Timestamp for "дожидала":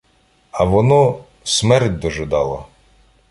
1.99-2.65